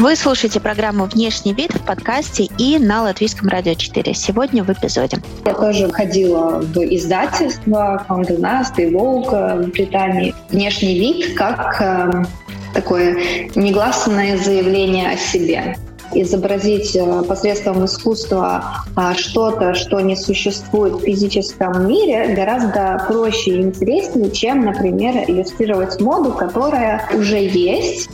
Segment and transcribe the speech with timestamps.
[0.00, 4.14] Вы слушаете программу «Внешний вид» в подкасте и на Латвийском радио 4.
[4.14, 5.18] Сегодня в эпизоде.
[5.44, 10.34] Я тоже ходила в издательство Nast и Vogue в Британии.
[10.48, 12.24] Внешний вид как э,
[12.72, 15.76] такое негласное заявление о себе
[16.14, 18.64] изобразить э, посредством искусства
[18.96, 26.00] а, что-то, что не существует в физическом мире, гораздо проще и интереснее, чем, например, иллюстрировать
[26.00, 28.08] моду, которая уже есть,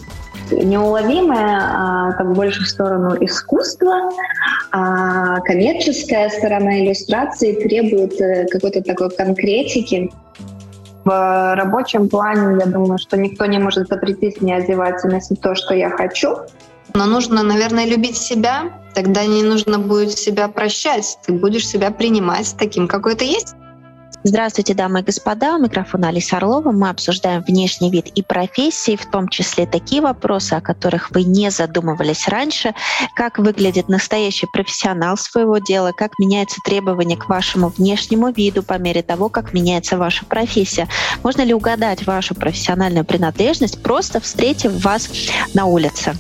[0.51, 4.11] неуловимая, а, как больше в сторону искусства,
[4.73, 10.13] а коммерческая сторона иллюстрации требует э, какой-то такой конкретики.
[11.05, 15.55] В рабочем плане, я думаю, что никто не может запретить мне одевать и носить то,
[15.55, 16.39] что я хочу.
[16.95, 21.19] Но нужно, наверное, любить себя, тогда не нужно будет себя прощать.
[21.25, 23.55] Ты будешь себя принимать таким, какой ты есть.
[24.29, 25.55] Здравствуйте, дамы и господа.
[25.55, 26.73] У микрофона Алиса Орлова.
[26.73, 31.49] Мы обсуждаем внешний вид и профессии, в том числе такие вопросы, о которых вы не
[31.53, 32.75] задумывались раньше.
[33.15, 39.05] Как выглядит настоящий профессионал своего дела, как меняются требования к вашему внешнему виду по мере
[39.05, 40.89] того, как меняется ваша профессия.
[41.23, 45.09] Можно ли угадать вашу профессиональную принадлежность, просто встретив вас
[45.55, 46.17] на улице?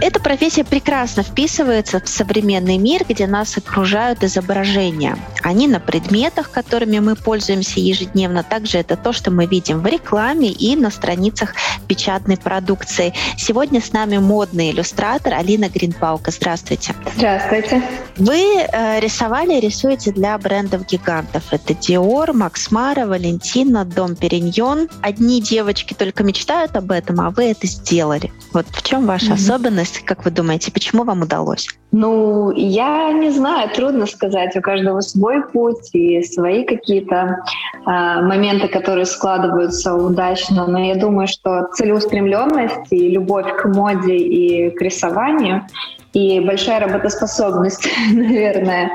[0.00, 5.16] Эта профессия прекрасно вписывается в современный мир, где нас окружают изображения.
[5.42, 8.42] Они на предметах, которыми мы пользуемся ежедневно.
[8.42, 11.54] Также это то, что мы видим в рекламе и на страницах
[11.88, 13.12] печатной продукции.
[13.36, 16.30] Сегодня с нами модный иллюстратор Алина Гринпаука.
[16.30, 16.94] Здравствуйте.
[17.16, 17.82] Здравствуйте.
[18.16, 21.42] Вы э, рисовали и рисуете для брендов гигантов.
[21.50, 24.88] Это Dior, Max Mara, Валентина, Дом Периньон.
[25.00, 28.32] Одни девочки только мечтают об этом, а вы это сделали.
[28.52, 29.34] Вот в чем ваша mm-hmm.
[29.34, 29.98] особенность?
[30.04, 31.68] Как вы думаете, почему вам удалось?
[31.92, 34.56] Ну, я не знаю, трудно сказать.
[34.56, 37.38] У каждого свой путь и свои какие-то
[37.86, 37.90] э,
[38.22, 40.66] моменты, которые складываются удачно.
[40.66, 45.66] Но я думаю, что целеустремленность и любовь к моде и к рисованию
[46.12, 48.90] и большая работоспособность, наверное,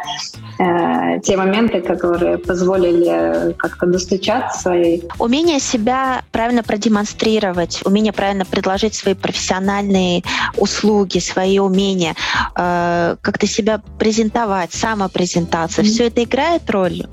[0.60, 5.04] э, те моменты, которые позволили как-то достучаться своей.
[5.20, 10.24] Умение себя правильно продемонстрировать, умение правильно предложить свои профессиональные
[10.58, 12.16] услуги, свои умения,
[12.56, 15.88] э, как-то себя презентовать, самопрезентация, mm-hmm.
[15.88, 17.04] все это играет роль?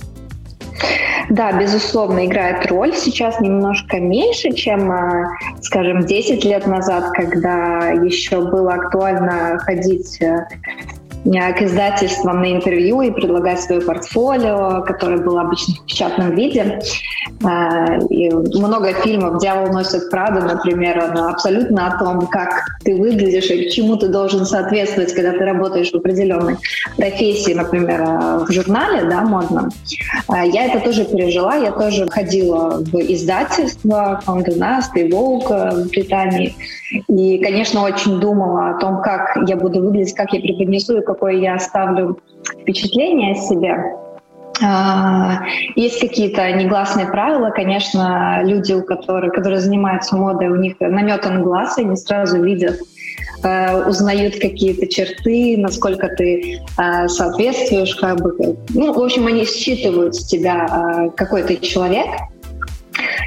[1.31, 2.95] Да, безусловно, играет роль.
[2.95, 5.28] Сейчас немножко меньше, чем, а,
[5.62, 10.47] скажем, 10 лет назад, когда еще было актуально ходить э,
[11.25, 16.81] к издательствам на интервью и предлагать свое портфолио, которое было обычно в печатном виде.
[17.43, 23.69] А, и много фильмов «Дьявол носит Прада», например, абсолютно о том, как ты выглядишь и
[23.69, 26.57] к чему ты должен соответствовать, когда ты работаешь в определенной
[26.97, 28.03] профессии, например,
[28.47, 29.71] в журнале да, модном.
[30.29, 35.89] А, я это тоже пережила, я тоже ходила в издательство Condé Nast и Vogue в
[35.89, 36.55] Британии.
[37.09, 41.35] И, конечно, очень думала о том, как я буду выглядеть, как я преподнесу и какое
[41.35, 42.19] я оставлю
[42.61, 43.77] впечатление о себе.
[44.63, 45.41] А,
[45.75, 51.79] есть какие-то негласные правила, конечно, люди, у которых, которые занимаются модой, у них наметан глаз,
[51.79, 52.79] они сразу видят,
[53.43, 60.15] э, узнают какие-то черты, насколько ты э, соответствуешь, как бы, ну, в общем, они считывают
[60.15, 62.07] с тебя э, какой ты человек,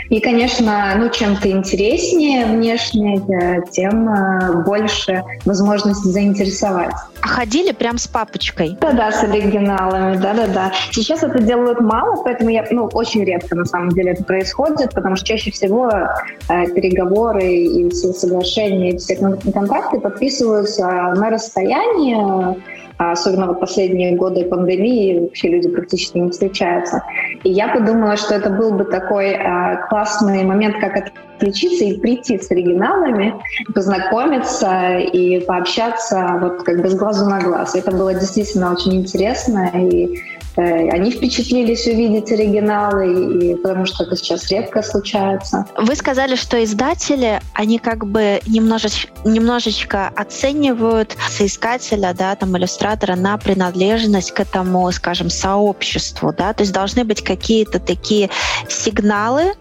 [0.09, 6.93] и, конечно, ну, чем ты интереснее внешне, э, тем э, больше возможности заинтересовать.
[7.21, 8.77] А ходили прям с папочкой?
[8.79, 10.71] Да-да, с оригиналами, да-да-да.
[10.91, 15.15] Сейчас это делают мало, поэтому я, ну, очень редко на самом деле это происходит, потому
[15.15, 20.85] что чаще всего э, переговоры и все соглашения, и все контракты подписываются
[21.15, 22.57] на расстоянии,
[22.97, 27.03] а особенно в последние годы пандемии вообще люди практически не встречаются.
[27.43, 32.39] И я подумала, что это был бы такой э, классный момент, как отключиться и прийти
[32.39, 33.35] с оригиналами,
[33.73, 37.75] познакомиться и пообщаться вот как бы с глазу на глаз.
[37.75, 40.19] Это было действительно очень интересно и
[40.57, 45.65] они впечатлились увидеть оригиналы, и потому что это сейчас редко случается.
[45.77, 53.37] Вы сказали, что издатели, они как бы немножечко, немножечко оценивают соискателя, да, там, иллюстратора на
[53.37, 58.29] принадлежность к этому, скажем, сообществу, да, то есть должны быть какие-то такие
[58.67, 59.53] сигналы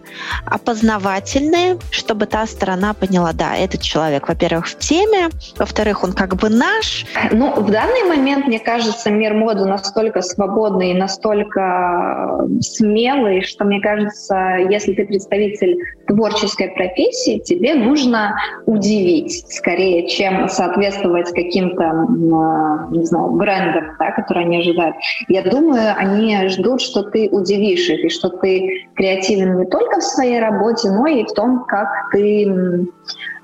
[0.45, 6.49] опознавательные, чтобы та сторона поняла, да, этот человек, во-первых, в теме, во-вторых, он как бы
[6.49, 7.05] наш.
[7.31, 13.65] Ну, в данный момент, мне кажется, мир моды настолько свободный и настолько э, смелый, что
[13.65, 18.35] мне кажется, если ты представитель творческой профессии, тебе нужно
[18.65, 24.95] удивить скорее, чем соответствовать каким-то, э, не знаю, брендам, да, которые они ожидают.
[25.27, 30.03] Я думаю, они ждут, что ты удивишь их, и что ты креативен не только в
[30.03, 32.87] своей работе, но и в том, том, как ты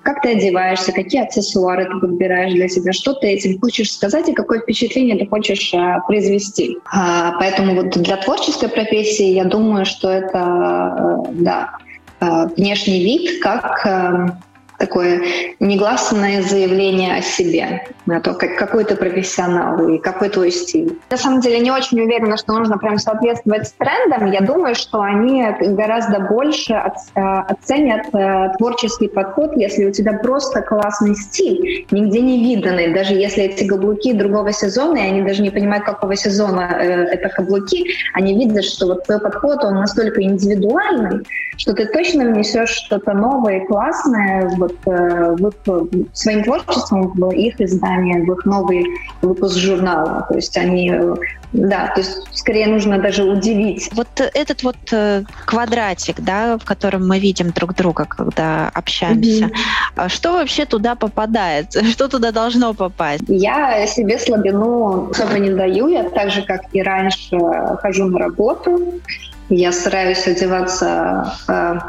[0.04, 4.34] как ты одеваешься, какие аксессуары ты подбираешь для себя, что ты этим хочешь сказать и
[4.34, 6.78] какое впечатление ты хочешь а, произвести.
[6.92, 11.78] А, поэтому вот для творческой профессии я думаю, что это, э, да,
[12.20, 14.34] э, внешний вид как эм,
[14.84, 15.22] такое
[15.62, 21.00] негласное заявление о себе, на то, как, какой ты профессионал и какой твой стиль.
[21.10, 24.32] На самом деле не очень уверена, что нужно прям соответствовать трендам.
[24.32, 30.62] Я думаю, что они гораздо больше э, оценят э, творческий подход, если у тебя просто
[30.62, 32.94] классный стиль, нигде не виданный.
[32.94, 36.84] Даже если эти каблуки другого сезона, и они даже не понимают, какого сезона э,
[37.16, 41.24] это каблуки, они видят, что вот твой подход, он настолько индивидуальный,
[41.56, 47.32] что ты точно внесешь что-то новое и классное вот, э, в их, своим творчеством в
[47.32, 48.86] их издание, в их новый
[49.22, 50.26] выпуск журнала.
[50.30, 51.16] То есть они э,
[51.54, 53.90] да, то есть скорее нужно даже удивить.
[53.94, 59.52] Вот этот вот э, квадратик, да, в котором мы видим друг друга, когда общаемся,
[59.96, 60.10] mm-hmm.
[60.10, 61.72] что вообще туда попадает?
[61.94, 63.24] Что туда должно попасть?
[63.28, 65.88] Я себе слабину особо не даю.
[65.88, 67.38] Я так же, как и раньше,
[67.82, 69.02] хожу на работу.
[69.50, 71.80] Я стараюсь одеваться э,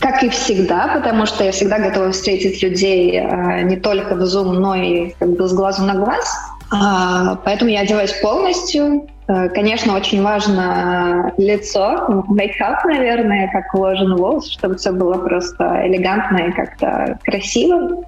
[0.00, 4.52] как и всегда, потому что я всегда готова встретить людей э, не только в Zoom,
[4.58, 6.36] но и как бы с глазу на глаз.
[6.70, 9.06] А, поэтому я одеваюсь полностью.
[9.28, 16.38] Э, конечно, очень важно лицо, мейкап, наверное, как уложен волос, чтобы все было просто элегантно
[16.38, 18.04] и как-то красиво.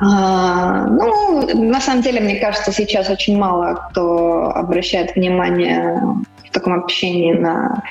[0.00, 6.00] А, ну, на самом деле, мне кажется, сейчас очень мало кто обращает внимание
[6.44, 7.82] в таком общении на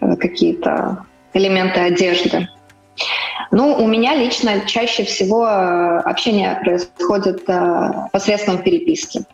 [0.00, 1.04] э, какие-то
[1.34, 2.48] элементы одежды.
[3.50, 9.24] Ну, у меня лично чаще всего э, общение происходит э, посредством переписки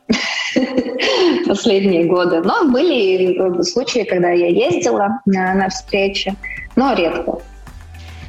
[1.47, 2.41] последние годы.
[2.41, 6.35] Но были случаи, когда я ездила на встречи,
[6.77, 7.41] но редко.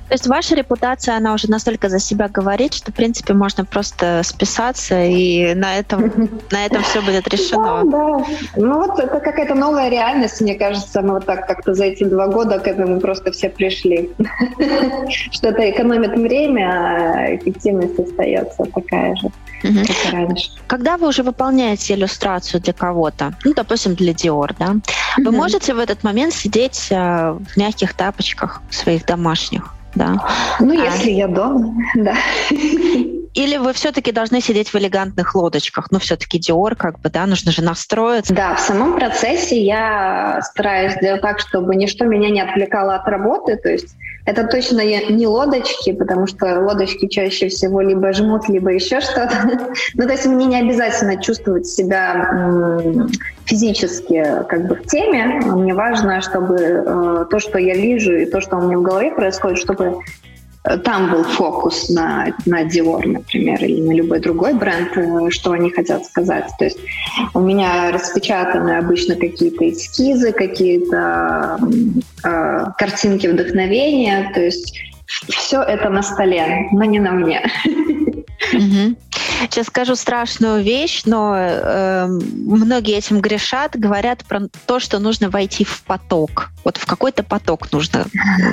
[0.07, 4.21] То есть ваша репутация, она уже настолько за себя говорит, что, в принципе, можно просто
[4.23, 7.83] списаться, и на этом, на этом все будет решено.
[7.83, 8.25] Да, да.
[8.55, 11.01] Ну вот это какая-то новая реальность, мне кажется.
[11.01, 14.09] Мы вот так как-то за эти два года к этому просто все пришли.
[15.31, 19.29] Что это экономит время, а эффективность остается такая же.
[19.61, 20.51] Как раньше.
[20.67, 24.75] Когда вы уже выполняете иллюстрацию для кого-то, ну, допустим, для Dior, да,
[25.17, 26.95] вы можете в этот момент сидеть э,
[27.31, 29.73] в мягких тапочках своих домашних?
[29.97, 30.15] Да.
[30.59, 30.85] Ну, а...
[30.85, 32.15] если я дома, да.
[33.37, 35.91] Или вы все-таки должны сидеть в элегантных лодочках?
[35.91, 38.33] Ну, все-таки Диор, как бы, да, нужно же настроиться.
[38.33, 43.57] Да, в самом процессе я стараюсь сделать так, чтобы ничто меня не отвлекало от работы.
[43.57, 43.95] То есть
[44.27, 49.69] это точно не лодочки, потому что лодочки чаще всего либо жмут, либо еще что-то.
[49.93, 52.29] ну, то есть мне не обязательно чувствовать себя
[53.45, 55.39] физически как бы в теме.
[55.45, 59.11] Мне важно, чтобы э, то, что я вижу, и то, что у меня в голове
[59.11, 59.99] происходит, чтобы
[60.83, 65.69] там был фокус на, на Dior, например, или на любой другой бренд, э, что они
[65.69, 66.49] хотят сказать.
[66.57, 66.79] То есть
[67.33, 71.59] у меня распечатаны обычно какие-то эскизы, какие-то
[72.23, 74.77] э, картинки вдохновения, то есть
[75.07, 77.49] все это на столе, но не на мне.
[78.53, 78.95] Угу.
[79.49, 85.63] Сейчас скажу страшную вещь, но э, многие этим грешат, говорят про то, что нужно войти
[85.63, 86.49] в поток.
[86.63, 88.05] Вот в какой-то поток нужно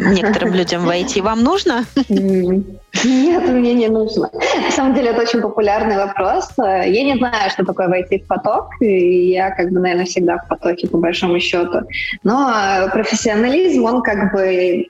[0.07, 1.21] некоторым людям войти.
[1.21, 1.85] Вам нужно?
[2.09, 4.31] Нет, мне не нужно.
[4.65, 6.51] На самом деле это очень популярный вопрос.
[6.59, 8.71] Я не знаю, что такое войти в поток.
[8.81, 11.81] И я, как бы, наверное, всегда в потоке, по большому счету.
[12.23, 14.87] Но профессионализм, он как бы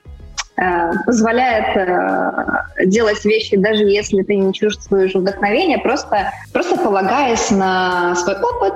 [1.05, 8.35] позволяет э, делать вещи, даже если ты не чувствуешь вдохновения, просто, просто полагаясь на свой
[8.39, 8.73] опыт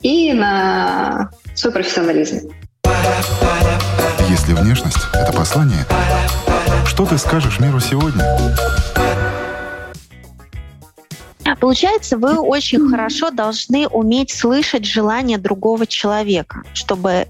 [0.00, 2.50] и на свой профессионализм.
[4.28, 5.84] Если внешность— это послание,
[6.86, 8.24] что ты скажешь миру сегодня?
[11.60, 17.26] Получается, вы очень хорошо должны уметь слышать желание другого человека, чтобы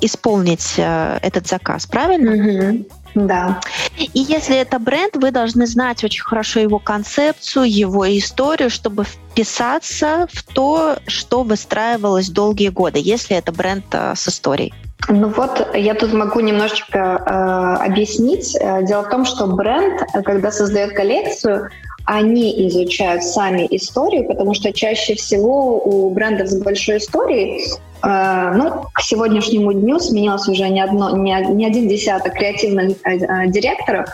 [0.00, 2.30] исполнить э, этот заказ, правильно?
[2.30, 2.90] Mm-hmm.
[3.16, 3.60] Да.
[3.96, 10.28] И если это бренд, вы должны знать очень хорошо его концепцию, его историю, чтобы вписаться
[10.32, 14.74] в то, что выстраивалось долгие годы, если это бренд э, с историей.
[15.08, 18.54] Ну вот, я тут могу немножечко э, объяснить.
[18.60, 21.70] Э, дело в том, что бренд, когда создает коллекцию,
[22.06, 27.62] они изучают сами историю, потому что чаще всего у брендов с большой историей
[28.02, 33.46] Э, ну, к сегодняшнему дню сменилось уже не, одно, не, не один десяток креативных э,
[33.48, 34.08] директоров,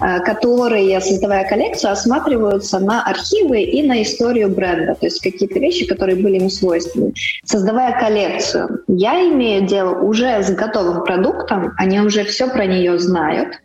[0.00, 5.86] э, которые, создавая коллекцию, осматриваются на архивы и на историю бренда, то есть какие-то вещи,
[5.86, 7.12] которые были ему свойственны.
[7.44, 13.60] Создавая коллекцию, я имею дело уже с готовым продуктом, они уже все про нее знают,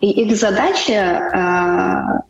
[0.00, 2.24] И их задача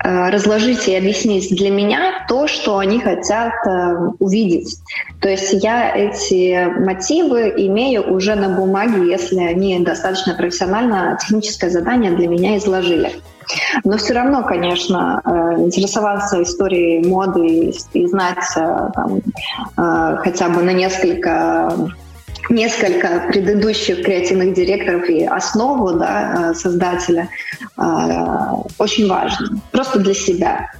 [0.00, 4.78] разложить и объяснить для меня то, что они хотят э, увидеть.
[5.20, 12.12] То есть я эти мотивы имею уже на бумаге, если они достаточно профессионально техническое задание
[12.12, 13.12] для меня изложили.
[13.82, 15.30] Но все равно, конечно, э,
[15.62, 19.20] интересоваться историей моды и, знать там,
[19.74, 21.90] хотя бы на несколько
[22.48, 27.28] несколько предыдущих креативных директоров и основу да, э, создателя
[27.76, 27.82] э,
[28.78, 29.60] очень важно.
[29.70, 30.70] Просто для себя.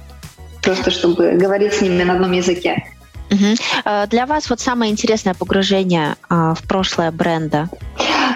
[0.61, 2.83] Просто чтобы говорить с ними на одном языке.
[3.31, 4.07] Угу.
[4.09, 7.69] Для вас вот самое интересное погружение в прошлое бренда?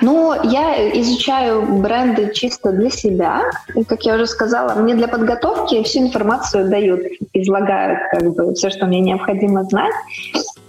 [0.01, 3.41] Ну, я изучаю бренды чисто для себя.
[3.75, 7.01] И, как я уже сказала, мне для подготовки всю информацию дают,
[7.33, 9.93] излагают как бы все, что мне необходимо знать.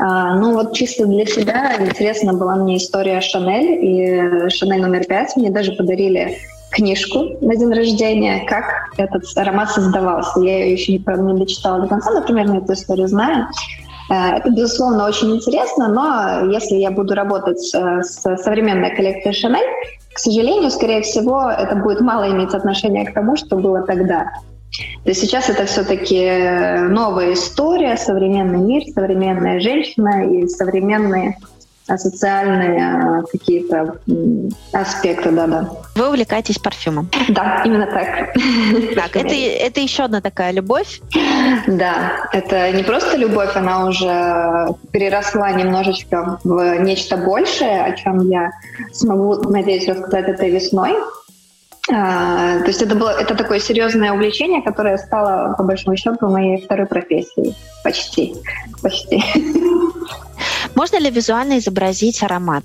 [0.07, 5.35] А, ну вот чисто для себя интересна была мне история Шанель и Шанель номер пять.
[5.35, 6.37] Мне даже подарили
[6.71, 10.41] книжку на день рождения, как этот аромат создавался.
[10.41, 10.99] Я ее еще не,
[11.33, 13.47] не дочитала до конца, но примерно эту историю знаю.
[14.11, 19.71] А, это, безусловно, очень интересно, но если я буду работать с современной коллекцией Шанель,
[20.13, 24.27] к сожалению, скорее всего, это будет мало иметь отношения к тому, что было тогда.
[25.05, 31.37] То есть сейчас это все-таки новая история, современный мир, современная женщина и современные
[31.87, 33.99] социальные а, какие-то
[34.73, 35.69] аспекты, да-да.
[35.95, 37.11] Вы увлекаетесь парфюмом?
[37.29, 38.35] Да, именно так.
[38.95, 41.01] Так, это, это еще одна такая любовь?
[41.67, 48.51] Да, это не просто любовь, она уже переросла немножечко в нечто большее, о чем я
[48.93, 50.95] смогу, надеюсь, рассказать этой весной.
[51.93, 56.65] А, то есть это было это такое серьезное увлечение, которое стало, по большому счету, моей
[56.65, 57.55] второй профессией.
[57.83, 58.35] Почти.
[58.83, 59.23] Почти.
[60.75, 62.65] Можно ли визуально изобразить аромат?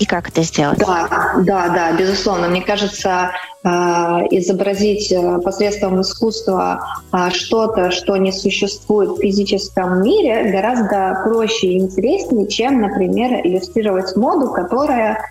[0.00, 0.78] И как это сделать?
[0.78, 2.48] Да, да, да, безусловно.
[2.48, 3.30] Мне кажется,
[3.62, 11.68] а, изобразить э, посредством искусства а, что-то, что не существует в физическом мире, гораздо проще
[11.68, 15.30] и интереснее, чем, например, иллюстрировать моду, которая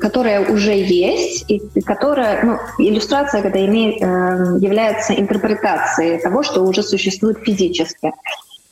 [0.00, 4.06] которая уже есть, и которая, ну, иллюстрация, когда имеет, э,
[4.60, 8.12] является интерпретацией того, что уже существует физически.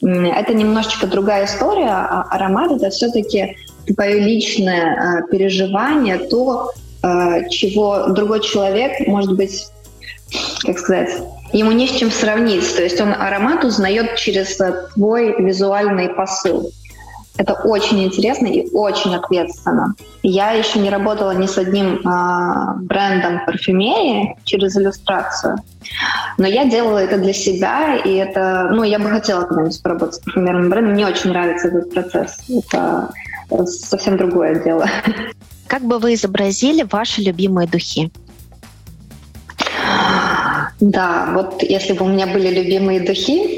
[0.02, 3.56] Это немножечко другая история, а аромат это все-таки
[3.94, 6.70] твое личное э, переживание, то,
[7.48, 9.68] чего другой человек, может быть,
[10.64, 11.10] как сказать,
[11.52, 12.76] ему не с чем сравнить.
[12.76, 14.58] То есть он аромат узнает через
[14.94, 16.70] твой визуальный посыл.
[17.40, 19.94] Это очень интересно и очень ответственно.
[20.22, 25.56] Я еще не работала ни с одним э, брендом парфюмерии через иллюстрацию,
[26.36, 30.18] но я делала это для себя, и это, ну, я бы хотела когда-нибудь поработать с
[30.18, 30.92] парфюмерным брендом.
[30.92, 32.40] Мне очень нравится этот процесс.
[32.50, 33.10] Это
[33.64, 34.86] совсем другое дело.
[35.66, 38.12] Как бы вы изобразили ваши любимые духи?
[40.80, 43.49] Да, вот если бы у меня были любимые духи,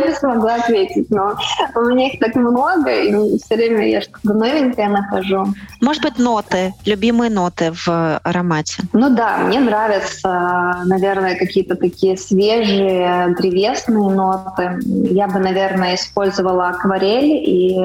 [0.00, 1.36] я бы смогла ответить, но
[1.74, 5.46] у меня их так много, и все время я что-то новенькое нахожу.
[5.80, 8.82] Может быть, ноты, любимые ноты в аромате?
[8.92, 14.80] Ну да, мне нравятся, наверное, какие-то такие свежие древесные ноты.
[14.84, 17.78] Я бы, наверное, использовала акварель, и,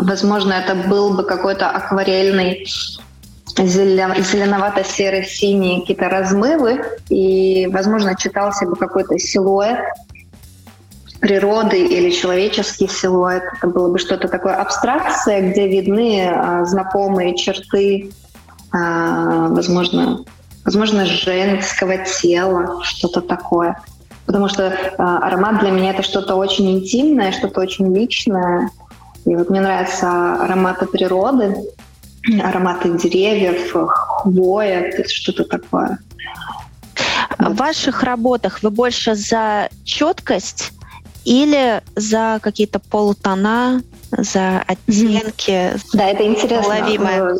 [0.00, 2.66] возможно, это был бы какой-то акварельный
[3.56, 9.78] зеленовато-серо-синие какие-то размывы, и, возможно, читался бы какой-то силуэт
[11.22, 13.44] природы или человеческий силуэт.
[13.56, 18.10] Это было бы что-то такое абстракция, где видны а, знакомые черты,
[18.72, 20.24] а, возможно,
[20.64, 23.80] возможно, женского тела, что-то такое.
[24.26, 28.70] Потому что а, аромат для меня это что-то очень интимное, что-то очень личное.
[29.24, 31.54] И вот мне нравятся ароматы природы,
[32.42, 36.00] ароматы деревьев, хвоя, что-то такое.
[37.38, 40.72] В ваших работах вы больше за четкость
[41.24, 45.72] или за какие-то полутона, за оттенки.
[45.94, 46.76] Да, это интересно.
[46.76, 47.38] Уловимое.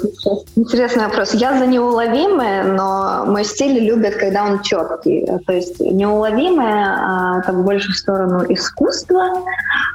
[0.57, 1.35] Интересный вопрос.
[1.35, 5.27] Я за неуловимое, но мой стиль любит, когда он четкий.
[5.47, 9.45] То есть неуловимое а, так больше в сторону искусства,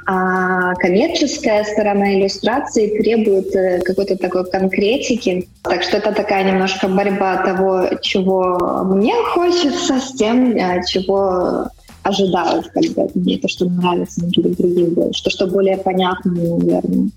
[0.06, 5.48] а коммерческая сторона иллюстрации требует э, какой-то такой конкретики.
[5.62, 11.68] Так что это такая немножко борьба того, чего мне хочется, с тем, а, чего
[12.08, 17.10] ожидают, бы, мне то, что нравится, может другим будет, что, что более понятно, наверное.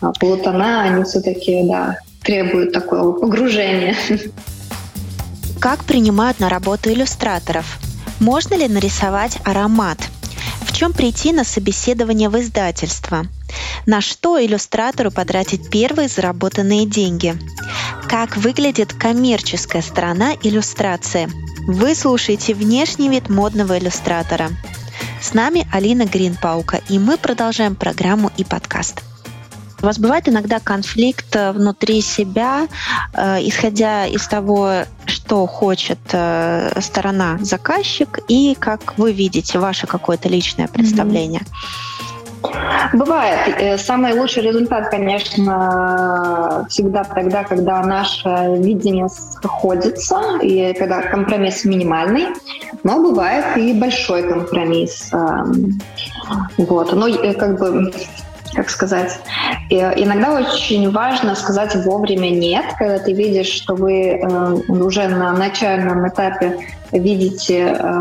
[0.00, 3.94] А полутона, они все-таки, да, требуют такого погружения.
[5.60, 7.78] Как принимают на работу иллюстраторов?
[8.20, 9.98] Можно ли нарисовать аромат?
[10.74, 13.26] Чем прийти на собеседование в издательство?
[13.86, 17.38] На что иллюстратору потратить первые заработанные деньги?
[18.14, 21.28] как выглядит коммерческая сторона иллюстрации.
[21.66, 24.50] Вы слушаете внешний вид модного иллюстратора.
[25.20, 29.02] С нами Алина Гринпаука, и мы продолжаем программу и подкаст.
[29.82, 32.68] У вас бывает иногда конфликт э, внутри себя,
[33.12, 34.84] э, исходя из того,
[35.24, 41.40] что хочет э, сторона заказчик, и как вы видите ваше какое-то личное представление.
[42.92, 43.80] Бывает.
[43.80, 48.28] Самый лучший результат, конечно, всегда тогда, когда наше
[48.58, 52.26] видение сходится, и когда компромисс минимальный,
[52.82, 55.10] но бывает и большой компромисс.
[55.12, 55.80] Эм,
[56.58, 56.92] вот.
[56.92, 57.06] Но
[57.38, 57.90] как бы
[58.54, 59.18] как сказать.
[59.70, 65.32] И иногда очень важно сказать вовремя «нет», когда ты видишь, что вы э, уже на
[65.32, 66.58] начальном этапе
[66.92, 68.00] видите э,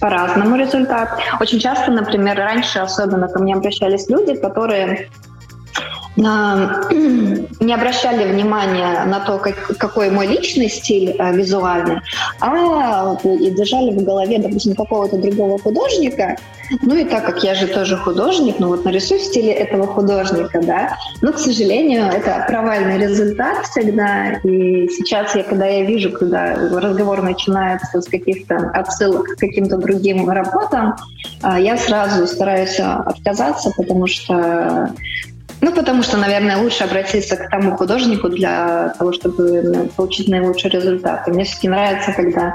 [0.00, 1.18] по-разному результат.
[1.40, 5.08] Очень часто, например, раньше особенно ко мне обращались люди, которые
[7.60, 12.00] не обращали внимания на то, как, какой мой личный стиль э, визуальный,
[12.40, 16.36] а и держали в голове, допустим, какого-то другого художника.
[16.82, 20.60] Ну и так как я же тоже художник, ну вот нарисую в стиле этого художника,
[20.60, 20.96] да.
[21.22, 24.32] Но, к сожалению, это провальный результат всегда.
[24.44, 30.28] И сейчас я, когда я вижу, когда разговор начинается с каких-то отсылок к каким-то другим
[30.28, 30.96] работам,
[31.42, 34.92] э, я сразу стараюсь отказаться, потому что
[35.60, 40.70] ну, потому что, наверное, лучше обратиться к тому художнику для того, чтобы ну, получить наилучший
[40.70, 41.26] результат.
[41.26, 42.54] И мне все-таки нравится, когда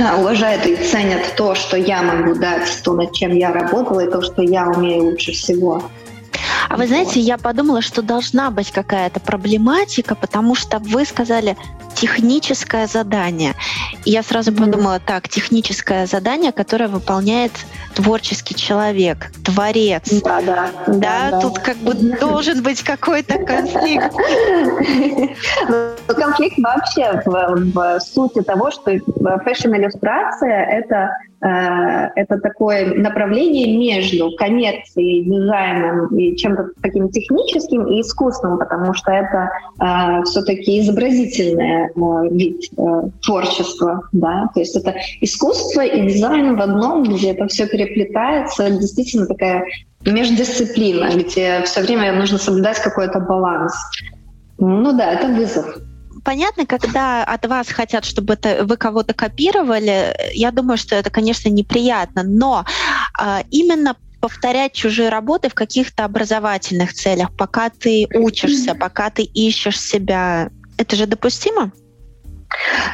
[0.00, 4.10] а, уважают и ценят то, что я могу дать, то, над чем я работала, и
[4.10, 5.82] то, что я умею лучше всего.
[6.68, 11.56] А вы знаете, я подумала, что должна быть какая-то проблематика, потому что вы сказали
[12.00, 13.54] техническое задание.
[14.04, 14.70] И я сразу mm-hmm.
[14.70, 17.52] подумала, так, техническое задание, которое выполняет
[17.94, 20.08] творческий человек, творец.
[20.22, 20.70] Да, да.
[20.86, 21.40] Да, да, да.
[21.40, 24.14] тут как бы должен быть какой-то конфликт.
[25.68, 28.98] Ну, конфликт вообще в, сути того, что
[29.44, 38.58] фэшн-иллюстрация— это Э, это такое направление между коммерцией, дизайном и чем-то таким техническим и искусственным,
[38.58, 42.82] потому что это э, все-таки изобразительный э, вид э,
[43.22, 49.26] творчества, да, то есть это искусство и дизайн в одном, где это все переплетается, действительно
[49.26, 49.64] такая
[50.04, 53.74] междисциплина, где все время нужно соблюдать какой-то баланс.
[54.58, 55.66] Ну да, это вызов.
[56.24, 61.48] Понятно, когда от вас хотят, чтобы это, вы кого-то копировали, я думаю, что это, конечно,
[61.48, 62.64] неприятно, но
[63.14, 69.80] а, именно повторять чужие работы в каких-то образовательных целях, пока ты учишься, пока ты ищешь
[69.80, 71.70] себя, это же допустимо?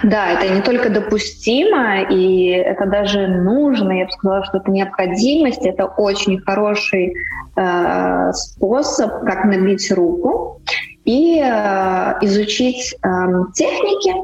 [0.03, 5.65] Да, это не только допустимо, и это даже нужно, я бы сказала, что это необходимость,
[5.65, 7.15] это очень хороший
[7.57, 10.61] э, способ, как набить руку
[11.05, 13.09] и э, изучить э,
[13.55, 14.15] техники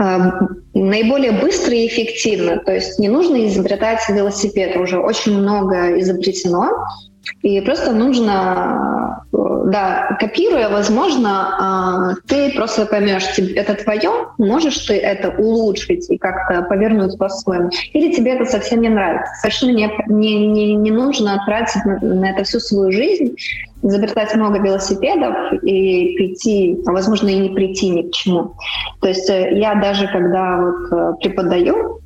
[0.00, 0.30] э,
[0.74, 2.58] наиболее быстро и эффективно.
[2.58, 6.70] То есть не нужно изобретать велосипед, уже очень много изобретено.
[7.42, 9.36] И просто нужно, э,
[9.66, 16.62] да, копируя, возможно, а, ты просто поймешь, это твое, можешь ты это улучшить и как-то
[16.62, 19.32] повернуть по-своему, или тебе это совсем не нравится.
[19.40, 23.36] Совершенно не, не, не, не нужно тратить на, на это всю свою жизнь,
[23.82, 28.54] изобретать много велосипедов и прийти, а возможно и не прийти ни к чему.
[29.00, 32.00] То есть э, я даже когда вот э, преподаю,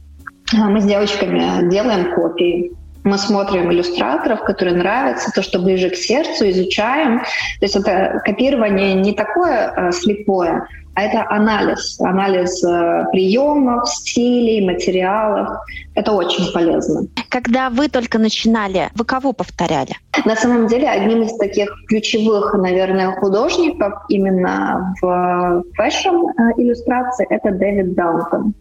[0.52, 2.72] мы с девочками делаем копии
[3.04, 7.20] мы смотрим иллюстраторов, которые нравятся, то, что ближе к сердцу, изучаем.
[7.20, 14.64] То есть это копирование не такое э, слепое, а это анализ, анализ э, приемов, стилей,
[14.64, 15.48] материалов.
[15.94, 17.06] Это очень полезно.
[17.30, 19.96] Когда вы только начинали, вы кого повторяли?
[20.24, 27.94] На самом деле, одним из таких ключевых, наверное, художников именно в фэшн-иллюстрации э, это Дэвид
[27.94, 28.54] Даунтон.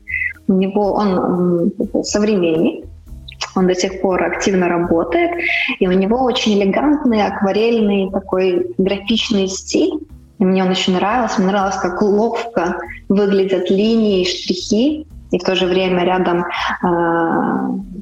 [0.47, 1.71] У него он
[2.04, 2.86] современник,
[3.55, 5.31] он до сих пор активно работает,
[5.79, 9.99] и у него очень элегантный, акварельный такой графичный стиль.
[10.39, 11.41] И мне он очень нравился.
[11.41, 12.77] Мне нравилось, как ловко
[13.09, 16.45] выглядят линии, штрихи, и в то же время рядом
[16.83, 18.01] э,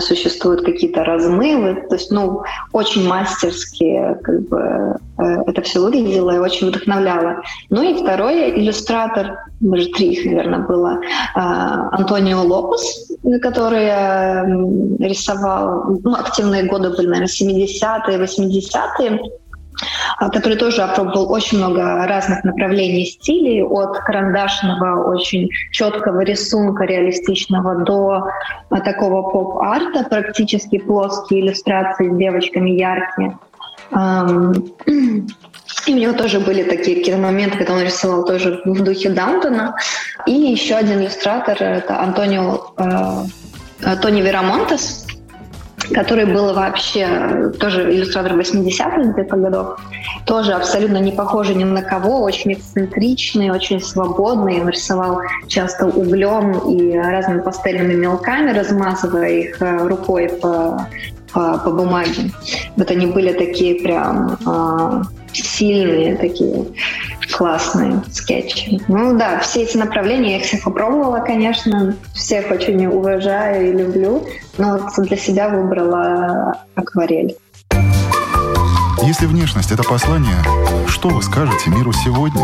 [0.00, 1.86] существуют какие-то размывы.
[1.88, 7.42] То есть, ну, очень мастерски как бы, э, это все выглядело и очень вдохновляло.
[7.70, 13.10] Ну и второй иллюстратор, даже три их, наверное, было, э, Антонио Лопес,
[13.42, 13.86] который
[14.98, 19.49] рисовал, ну, активные годы были, наверное, 70-е, 80-е, а,
[20.18, 28.26] который тоже опробовал очень много разных направлений стилей, от карандашного, очень четкого рисунка реалистичного до
[28.68, 33.38] а, такого поп-арта, практически плоские иллюстрации с девочками яркие.
[35.86, 39.74] И у него тоже были такие какие-то моменты, когда он рисовал тоже в духе Даунтона.
[40.26, 45.06] И еще один иллюстратор— это Антонио, э, Тони Верамонтес,
[45.92, 49.80] который был вообще тоже иллюстратор 80-х где-то годов,
[50.26, 56.52] тоже абсолютно не похожий ни на кого, очень эксцентричный, очень свободный, он рисовал часто углем
[56.68, 60.86] и разными пастельными мелками, размазывая их э, рукой по,
[61.32, 62.30] по, по бумаге.
[62.76, 66.66] Вот они были такие прям э, сильные, такие
[67.30, 68.80] классные скетчи.
[68.88, 74.26] Ну да, все эти направления, я их всех попробовала, конечно, всех очень уважаю и люблю,
[74.58, 77.36] но вот для себя выбрала акварель.
[79.02, 80.36] Если внешность— это послание,
[80.86, 82.42] что вы скажете миру сегодня?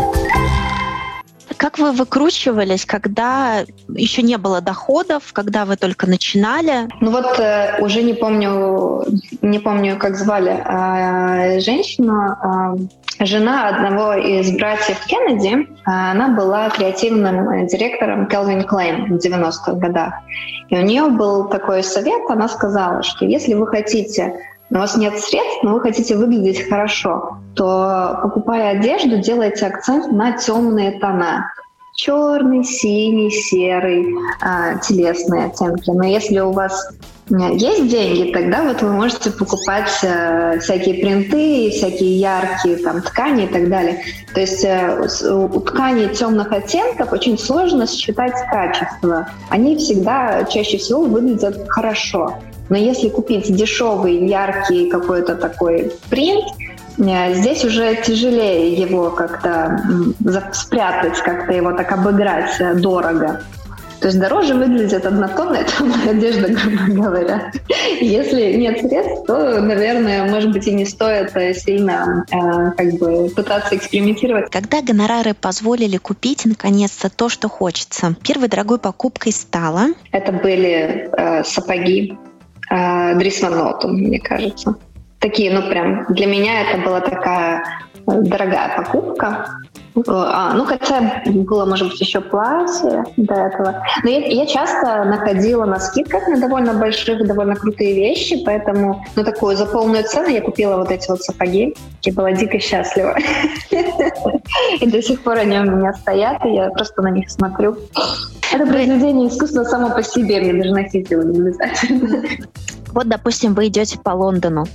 [1.57, 6.87] Как вы выкручивались, когда еще не было доходов, когда вы только начинали?
[6.99, 9.03] Ну вот э, уже не помню,
[9.41, 12.87] не помню, как звали э, женщину, э,
[13.19, 20.13] жена одного из братьев Кеннеди, она была креативным директором Calvin Klein в 90-х годах.
[20.69, 24.33] И у нее был такой совет, она сказала, что если вы хотите
[24.69, 30.33] у вас нет средств, но вы хотите выглядеть хорошо, то покупая одежду, делайте акцент на
[30.33, 31.51] темные тона.
[31.95, 34.05] Черный, синий, серый,
[34.41, 35.89] э, телесные оттенки.
[35.89, 36.91] Но если у вас
[37.29, 43.47] есть деньги, тогда вот вы можете покупать э, всякие принты, всякие яркие там ткани и
[43.47, 44.01] так далее.
[44.33, 49.27] То есть э, у тканей темных оттенков очень сложно считать качество.
[49.49, 52.35] Они всегда чаще всего выглядят хорошо.
[52.69, 56.45] Но если купить дешевый, яркий какой-то такой принт,
[56.97, 59.81] э, здесь уже тяжелее его как-то
[60.53, 63.41] спрятать, как-то его так обыграть э, дорого.
[63.99, 67.51] То есть дороже выглядит однотонная темная одежда, грубо говоря.
[67.99, 73.29] Если нет средств, то, наверное, может быть, и не стоит э, сильно э, как бы
[73.29, 74.51] пытаться экспериментировать.
[74.51, 79.87] Когда гонорары позволили купить наконец-то то, что хочется, первой дорогой покупкой стала?
[80.11, 82.17] Это были э, сапоги
[82.69, 83.41] э, Дрис
[83.83, 84.75] мне кажется.
[85.19, 87.63] Такие, ну прям, для меня это была такая
[88.05, 89.49] дорогая покупка.
[90.05, 93.83] А, ну, хотя было, может быть, еще платье до этого.
[94.03, 99.23] Но я, я часто находила на скидках на довольно больших, довольно крутые вещи, поэтому, ну,
[99.23, 101.75] такую за полную цену я купила вот эти вот сапоги.
[102.03, 103.15] Я была дико счастлива.
[104.79, 107.77] И до сих пор они у меня стоят, и я просто на них смотрю.
[108.53, 112.23] Это произведение искусства само по себе, мне даже носить его не обязательно.
[112.93, 114.65] Вот, допустим, вы идете по Лондону.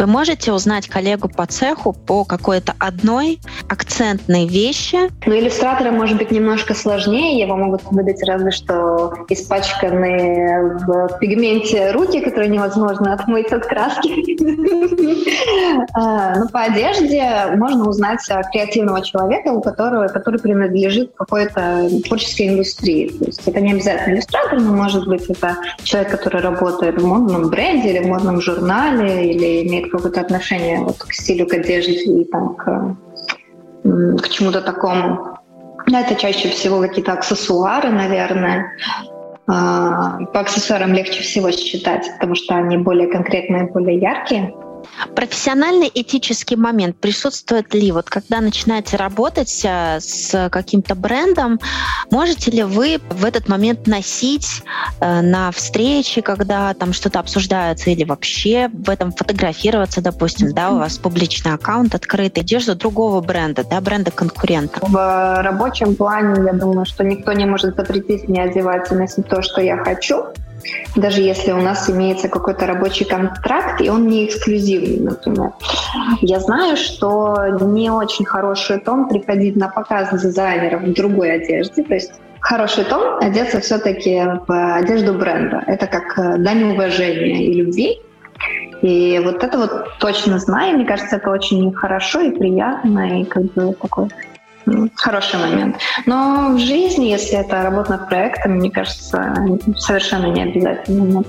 [0.00, 4.96] Вы можете узнать коллегу по цеху по какой-то одной акцентной вещи.
[5.26, 7.38] Ну, иллюстратора может быть немножко сложнее.
[7.38, 14.10] Его могут выдать разве что испачканные в пигменте руки, которые невозможно отмыть от краски.
[15.94, 17.22] А, Но ну, по одежде
[17.56, 18.20] можно узнать
[18.52, 23.08] креативного человека, у которого, который принадлежит какой-то творческой индустрии.
[23.08, 27.48] То есть это не обязательно иллюстратор, но может быть это человек, который работает в модном
[27.48, 32.24] бренде или в модном журнале, или имеет какое-то отношение вот к стилю, к одежде и
[32.24, 32.96] там к,
[33.82, 35.38] к чему-то такому.
[35.92, 38.72] Это чаще всего какие-то аксессуары, наверное.
[39.46, 44.54] А, по аксессуарам легче всего считать, потому что они более конкретные, более яркие.
[45.14, 47.92] Профессиональный этический момент присутствует ли?
[47.92, 51.58] Вот когда начинаете работать э, с каким-то брендом,
[52.10, 54.62] можете ли вы в этот момент носить
[55.00, 60.78] э, на встречи, когда там что-то обсуждается, или вообще в этом фотографироваться, допустим, да, у
[60.78, 64.80] вас публичный аккаунт открытый, одежду другого бренда, да, бренда конкурента?
[64.82, 69.42] В рабочем плане, я думаю, что никто не может запретить мне одевать и носить то,
[69.42, 70.26] что я хочу
[70.96, 75.52] даже если у нас имеется какой-то рабочий контракт, и он не эксклюзивный, например.
[76.20, 81.94] Я знаю, что не очень хороший тон приходить на показ дизайнеров в другой одежде, то
[81.94, 85.62] есть хороший тон одеться все-таки в одежду бренда.
[85.66, 88.00] Это как э, дань уважения и любви.
[88.82, 93.52] И вот это вот точно знаю, мне кажется, это очень хорошо и приятно, и как
[93.52, 94.08] бы такой
[94.94, 95.76] Хороший момент.
[96.06, 99.34] Но в жизни, если это работа над проектом, мне кажется,
[99.76, 101.24] совершенно не обязательно.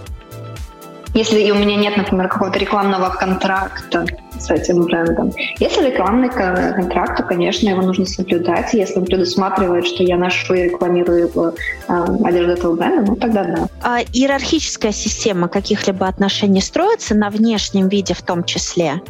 [1.13, 4.05] Если у меня нет, например, какого-то рекламного контракта
[4.39, 5.31] с этим брендом.
[5.59, 8.73] Если рекламный контракт, то, конечно, его нужно соблюдать.
[8.73, 13.67] Если он предусматривает, что я ношу и рекламирую э, одежду этого бренда, ну тогда да.
[13.83, 19.01] А иерархическая система каких-либо отношений строится на внешнем виде в том числе?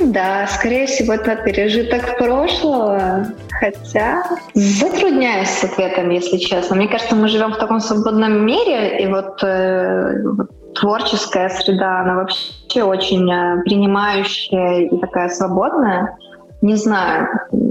[0.00, 3.26] Да, скорее всего, это пережиток прошлого.
[3.60, 6.76] Хотя затрудняюсь с ответом, если честно.
[6.76, 12.14] Мне кажется, мы живем в таком свободном мире, и вот, э, вот творческая среда, она
[12.16, 16.16] вообще очень э, принимающая и такая свободная.
[16.62, 17.28] Не знаю,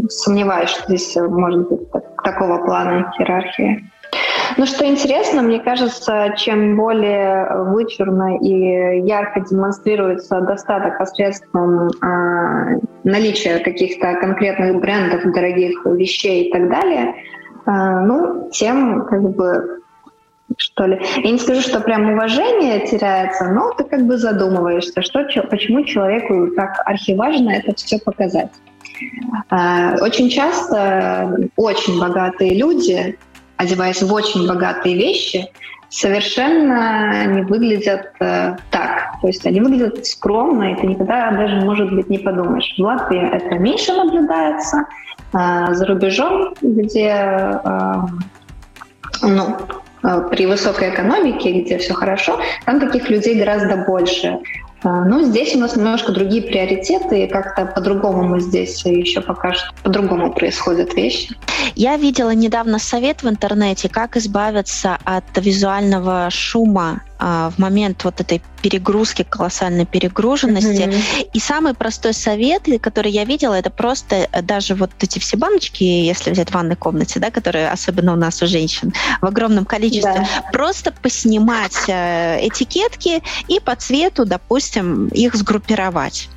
[0.09, 1.81] сомневаюсь, что здесь может быть
[2.23, 3.83] такого плана иерархии.
[4.57, 13.59] Ну, что интересно, мне кажется, чем более вычурно и ярко демонстрируется достаток посредством э, наличия
[13.59, 17.15] каких-то конкретных брендов, дорогих вещей и так далее,
[17.65, 19.79] э, ну, тем как бы
[20.57, 21.01] что ли.
[21.23, 26.49] Я не скажу, что прям уважение теряется, но ты как бы задумываешься, что, почему человеку
[26.55, 28.51] так архиважно это все показать.
[29.49, 33.17] А, очень часто очень богатые люди,
[33.57, 35.49] одеваясь в очень богатые вещи,
[35.89, 39.21] совершенно не выглядят э, так.
[39.21, 42.73] То есть они выглядят скромно, и ты никогда даже, может быть, не подумаешь.
[42.77, 44.85] В Латвии это меньше наблюдается,
[45.33, 47.09] э, за рубежом, где
[47.63, 47.93] э,
[49.21, 49.57] ну,
[50.03, 54.39] э, при высокой экономике, где все хорошо, там таких людей гораздо больше.
[54.83, 59.53] А, ну, здесь у нас немножко другие приоритеты, и как-то по-другому мы здесь еще пока
[59.53, 61.35] что по-другому происходят вещи.
[61.75, 68.19] Я видела недавно совет в интернете, как избавиться от визуального шума а, в момент вот
[68.19, 70.83] этой перегрузки, колоссальной перегруженности.
[70.83, 71.29] Mm-hmm.
[71.33, 75.83] И самый простой совет, который я видела, это просто э, даже вот эти все баночки,
[75.83, 80.13] если взять в ванной комнате, да, которые особенно у нас у женщин в огромном количестве,
[80.15, 80.51] да.
[80.51, 86.29] просто поснимать э, этикетки и по цвету, допустим, их сгруппировать.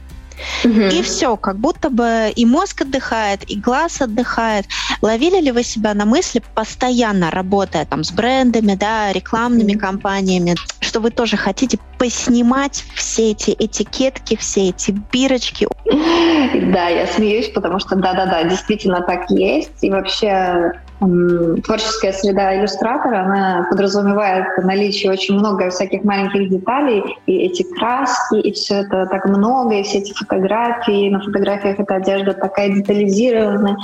[0.64, 0.80] Угу.
[0.80, 4.66] И все, как будто бы и мозг отдыхает, и глаз отдыхает.
[5.02, 9.80] Ловили ли вы себя на мысли, постоянно работая там с брендами, да, рекламными угу.
[9.80, 15.66] компаниями, что вы тоже хотите поснимать все эти этикетки, все эти бирочки?
[15.84, 19.82] Да, я смеюсь, потому что да-да-да, действительно так есть.
[19.82, 27.62] И вообще творческая среда иллюстратора, она подразумевает наличие очень много всяких маленьких деталей, и эти
[27.62, 32.70] краски, и все это так много, и все эти фотографии, на фотографиях эта одежда такая
[32.70, 33.76] детализированная.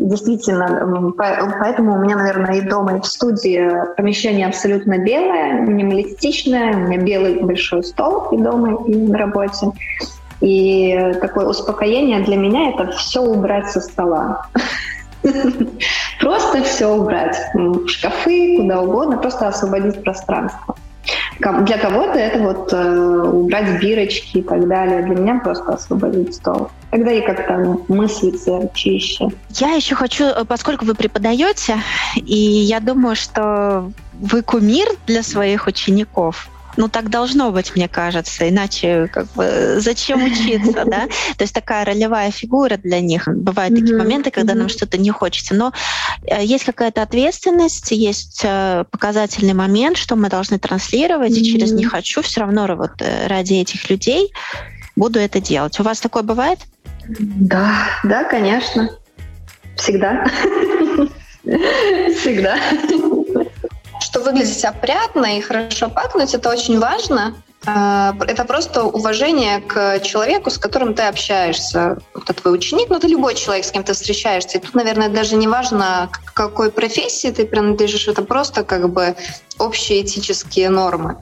[0.00, 6.78] Действительно, поэтому у меня, наверное, и дома, и в студии помещение абсолютно белое, минималистичное, у
[6.88, 9.68] меня белый большой стол и дома, и на работе.
[10.40, 14.46] И такое успокоение для меня— это все убрать со стола.
[16.20, 17.36] Просто все убрать
[17.86, 20.76] шкафы, куда угодно, просто освободить пространство.
[21.38, 25.02] Для кого-то это вот э, убрать бирочки и так далее.
[25.02, 26.70] Для меня просто освободить стол.
[26.90, 29.28] Тогда и как-то мыслиться чище.
[29.50, 31.76] Я еще хочу, э, поскольку вы преподаете,
[32.16, 36.48] и я думаю, что вы кумир для своих учеников.
[36.78, 41.08] Ну, так должно быть, мне кажется, иначе как бы зачем учиться, да?
[41.36, 43.26] То есть такая ролевая фигура для них.
[43.26, 45.72] Бывают такие моменты, когда нам что-то не хочется, но
[46.24, 51.84] э, есть какая-то ответственность, есть э, показательный момент, что мы должны транслировать, и через «не
[51.84, 54.32] хочу» все равно вот э, ради этих людей
[54.94, 55.80] буду это делать.
[55.80, 56.60] У вас такое бывает?
[57.08, 58.88] Да, да, конечно.
[59.74, 60.24] Всегда.
[61.44, 62.56] Всегда
[64.18, 67.34] что выглядеть опрятно и хорошо пахнуть, это очень важно.
[67.66, 71.98] А, это просто уважение к человеку, с которым ты общаешься.
[72.14, 74.58] Это твой ученик, но это любой человек, с кем ты встречаешься.
[74.58, 79.14] И тут, наверное, даже не важно, к какой профессии ты принадлежишь, это просто как бы
[79.58, 81.16] общие этические нормы.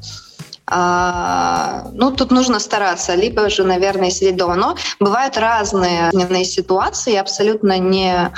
[0.69, 4.37] А, ну, тут нужно стараться, либо же, наверное, сидеть.
[4.37, 7.13] Но бывают разные дневные ситуации.
[7.13, 8.33] Я абсолютно не,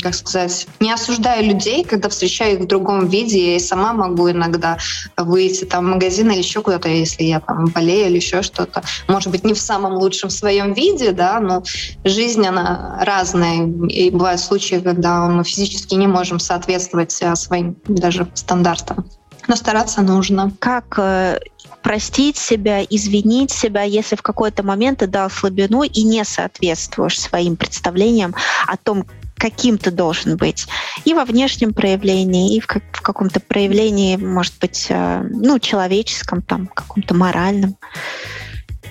[0.00, 3.52] как сказать, не осуждаю людей, когда встречаю их в другом виде.
[3.52, 4.78] Я и сама могу иногда
[5.16, 8.82] выйти там в магазин или еще куда-то, если я там болею или еще что-то.
[9.06, 11.62] Может быть, не в самом лучшем своем виде, да, но
[12.04, 13.66] жизнь, она разная.
[13.88, 19.06] И бывают случаи, когда мы физически не можем соответствовать а, своим даже стандартам
[19.48, 20.52] но стараться нужно.
[20.58, 21.38] Как э,
[21.82, 27.56] простить себя, извинить себя, если в какой-то момент ты дал слабину и не соответствуешь своим
[27.56, 28.34] представлениям
[28.66, 30.68] о том, каким ты должен быть.
[31.04, 36.42] И во внешнем проявлении, и в, как, в каком-то проявлении, может быть, э, ну, человеческом,
[36.42, 37.76] там, каком-то моральном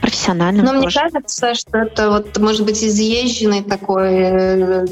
[0.02, 0.66] профессиональном.
[0.66, 1.00] Но тоже.
[1.00, 4.86] мне кажется, что это вот может быть изъезженный такой, э,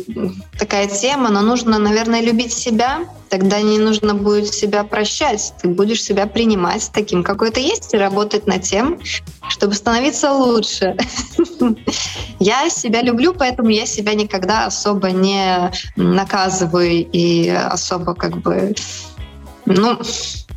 [0.57, 6.03] такая тема, но нужно, наверное, любить себя, тогда не нужно будет себя прощать, ты будешь
[6.03, 8.99] себя принимать таким, какой ты есть, и работать над тем,
[9.49, 10.95] чтобы становиться лучше.
[12.39, 18.73] Я себя люблю, поэтому я себя никогда особо не наказываю и особо как бы
[19.65, 19.99] ну,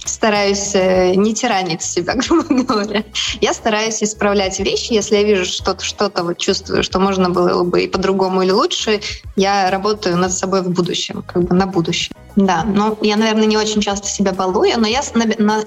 [0.05, 3.05] стараюсь э, не тиранить себя, грубо говоря.
[3.41, 4.93] Я стараюсь исправлять вещи.
[4.93, 9.01] Если я вижу что-то, что-то вот чувствую, что можно было бы и по-другому или лучше,
[9.37, 12.15] я работаю над собой в будущем, как бы на будущее.
[12.35, 15.03] Да, ну я, наверное, не очень часто себя балую, но я,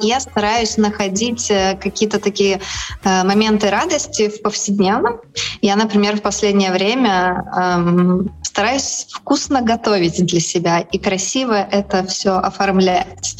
[0.02, 2.60] я стараюсь находить э, какие-то такие
[3.04, 5.19] э, моменты радости в повседневном.
[5.62, 12.32] Я, например, в последнее время эм, стараюсь вкусно готовить для себя и красиво это все
[12.32, 13.36] оформлять.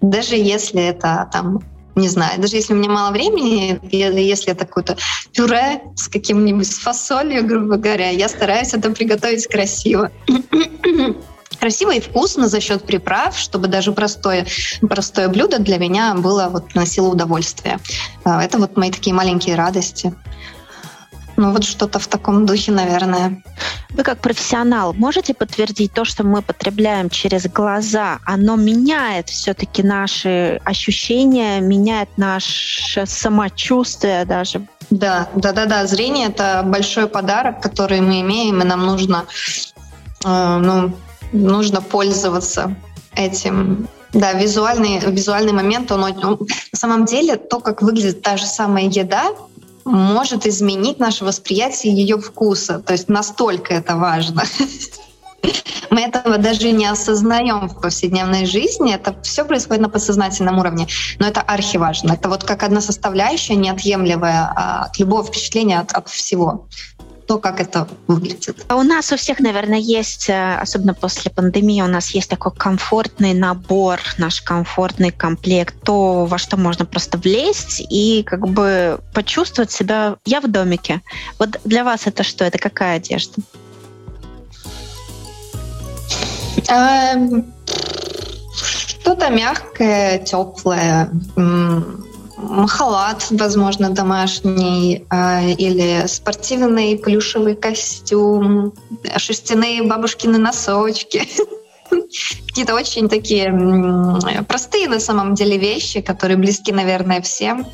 [0.00, 1.60] Даже если это там
[1.96, 4.96] не знаю, даже если у меня мало времени, если это какое-то
[5.34, 10.10] пюре с каким-нибудь с фасолью, грубо говоря, я стараюсь это приготовить красиво.
[11.60, 14.46] красиво и вкусно за счет приправ, чтобы даже простое,
[14.80, 17.78] простое блюдо для меня было вот носило удовольствие.
[18.24, 20.14] А, это вот мои такие маленькие радости.
[21.40, 23.42] Ну вот что-то в таком духе, наверное.
[23.88, 30.60] Вы как профессионал можете подтвердить то, что мы потребляем через глаза, оно меняет все-таки наши
[30.66, 34.66] ощущения, меняет наше самочувствие даже?
[34.90, 35.86] Да, да, да, да.
[35.86, 39.24] Зрение это большой подарок, который мы имеем, и нам нужно,
[40.22, 40.92] э, ну,
[41.32, 42.76] нужно пользоваться
[43.14, 43.88] этим.
[44.12, 46.38] Да, визуальный, визуальный момент, он, он
[46.72, 49.30] на самом деле то, как выглядит та же самая еда,
[49.84, 52.78] может изменить наше восприятие ее вкуса.
[52.80, 54.42] То есть настолько это важно.
[55.90, 58.94] Мы этого даже не осознаем в повседневной жизни.
[58.94, 60.86] Это все происходит на подсознательном уровне.
[61.18, 62.12] Но это архиважно.
[62.12, 66.68] Это вот как одна составляющая, неотъемлемая а, от любого впечатления, от, от всего
[67.30, 68.64] то, как это выглядит.
[68.66, 72.50] А у нас у всех, наверное, есть, э, особенно после пандемии, у нас есть такой
[72.50, 79.70] комфортный набор, наш комфортный комплект, то, во что можно просто влезть и как бы почувствовать
[79.70, 81.02] себя «я в домике».
[81.38, 82.44] Вот для вас это что?
[82.44, 83.40] Это какая одежда?
[86.66, 87.54] Эм,
[88.56, 91.12] что-то мягкое, теплое,
[92.68, 98.72] халат, возможно, домашний, а, или спортивный плюшевый костюм,
[99.16, 101.28] шерстяные бабушкины носочки.
[102.46, 103.52] Какие-то очень такие
[104.44, 107.66] простые на самом деле вещи, которые близки, наверное, всем.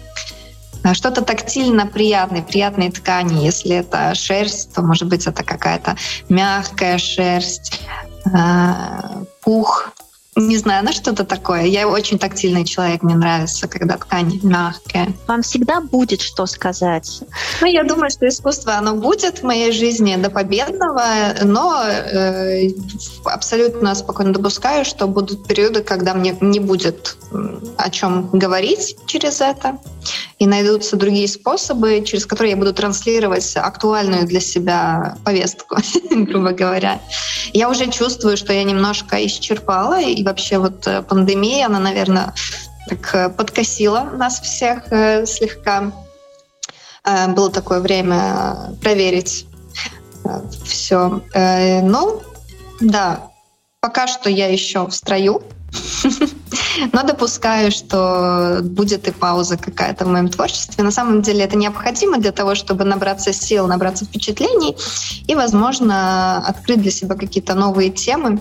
[0.83, 3.45] А, что-то тактильно приятное, приятные ткани.
[3.45, 5.97] Если это шерсть, то, может быть, это какая-то
[6.29, 7.81] мягкая шерсть,
[8.33, 9.91] а, пух,
[10.37, 11.63] не знаю, на что-то такое.
[11.63, 15.09] Я очень тактильный человек, мне нравится, когда ткань мягкая.
[15.27, 17.23] Вам всегда будет что сказать?
[17.63, 21.05] Ну, я думаю, что искусство, оно будет в моей жизни до победного,
[21.43, 22.69] но э,
[23.25, 27.17] абсолютно спокойно допускаю, что будут периоды, когда мне не будет
[27.79, 29.79] о чем говорить через это,
[30.39, 35.77] и найдутся другие способы, через которые я буду транслировать актуальную для себя повестку,
[36.11, 37.01] грубо говоря.
[37.53, 42.35] Я уже чувствую, что я немножко исчерпала, и вообще вот э, пандемия, она, наверное,
[42.89, 45.93] так э, подкосила нас всех э, слегка.
[47.29, 49.47] Было такое время проверить
[50.65, 51.23] все.
[51.33, 52.21] Ну,
[52.81, 53.31] да,
[53.79, 55.41] пока что я еще в строю,
[56.93, 60.83] но допускаю, что будет и пауза какая-то в моем творчестве.
[60.83, 64.77] На самом деле это необходимо для того, чтобы набраться сил, набраться впечатлений
[65.29, 68.41] и, возможно, открыть для себя какие-то новые темы,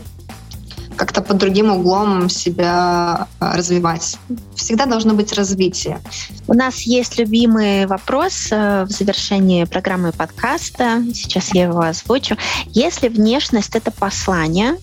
[0.96, 4.18] как-то под другим углом себя а, развивать.
[4.56, 6.00] Всегда должно быть развитие.
[6.48, 11.04] У нас есть любимый вопрос э, в завершении программы подкаста.
[11.14, 12.38] Сейчас я его озвучу.
[12.68, 14.78] Если внешность— это послание,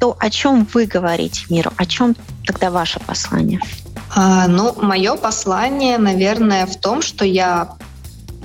[0.00, 1.72] то о чем вы говорите миру?
[1.76, 3.60] О чем тогда ваше послание?
[4.14, 7.76] А, ну, мое послание, наверное, в том, что я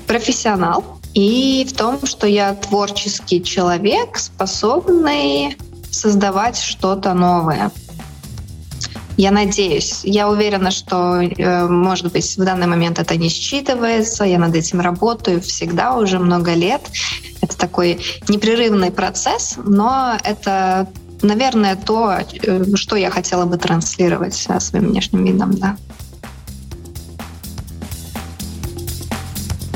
[0.07, 5.57] профессионал, и в том, что я творческий человек, способный
[5.97, 7.71] создавать что-то новое.
[9.17, 14.37] Я надеюсь, я уверена, что, э, может быть, в данный момент это не считывается, я
[14.37, 16.81] над этим работаю всегда, уже много лет.
[17.41, 20.87] Это такой непрерывный процесс, но это
[21.23, 25.77] наверное, то, э, что я хотела бы транслировать своим внешним видом, да.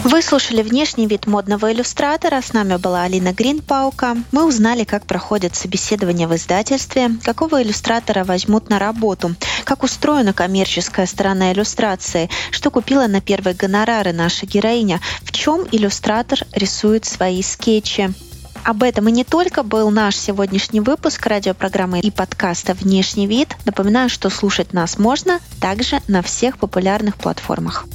[0.03, 2.41] Вы слушали внешний вид модного иллюстратора.
[2.41, 4.17] С нами была Алина Гринпаука.
[4.31, 11.05] Мы узнали, как проходит собеседование в издательстве, какого иллюстратора возьмут на работу, как устроена коммерческая
[11.05, 18.11] сторона иллюстрации, что купила на первые гонорары наша героиня, в чем иллюстратор рисует свои скетчи.
[18.63, 23.55] Об этом и не только был наш сегодняшний выпуск радиопрограммы и подкаста «Внешний вид».
[23.65, 27.85] Напоминаю, что слушать нас можно также на всех популярных платформах.